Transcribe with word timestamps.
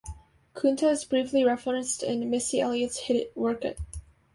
Kunta 0.55 0.89
is 0.89 1.05
briefly 1.05 1.43
referenced 1.43 2.01
in 2.01 2.27
Missy 2.27 2.59
Elliott's 2.59 3.01
hit 3.01 3.37
Work 3.37 3.63
It. 3.63 3.77